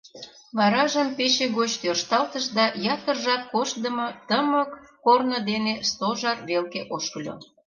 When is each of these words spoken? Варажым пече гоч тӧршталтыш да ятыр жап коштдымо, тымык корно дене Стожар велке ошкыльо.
Варажым 0.57 1.07
пече 1.17 1.45
гоч 1.57 1.71
тӧршталтыш 1.81 2.45
да 2.57 2.65
ятыр 2.93 3.15
жап 3.25 3.43
коштдымо, 3.53 4.07
тымык 4.27 4.69
корно 5.05 5.37
дене 5.49 5.73
Стожар 5.89 6.37
велке 6.49 6.81
ошкыльо. 6.95 7.35